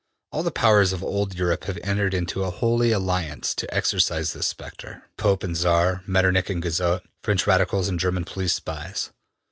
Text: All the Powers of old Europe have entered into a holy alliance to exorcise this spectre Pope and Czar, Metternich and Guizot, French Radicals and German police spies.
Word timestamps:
All 0.31 0.41
the 0.41 0.49
Powers 0.49 0.93
of 0.93 1.03
old 1.03 1.35
Europe 1.35 1.65
have 1.65 1.77
entered 1.83 2.15
into 2.15 2.43
a 2.43 2.49
holy 2.49 2.91
alliance 2.91 3.53
to 3.53 3.71
exorcise 3.71 4.33
this 4.33 4.47
spectre 4.47 5.03
Pope 5.15 5.43
and 5.43 5.55
Czar, 5.55 6.01
Metternich 6.07 6.49
and 6.49 6.59
Guizot, 6.59 7.03
French 7.21 7.45
Radicals 7.45 7.87
and 7.87 7.99
German 7.99 8.25
police 8.25 8.53
spies. 8.55 9.11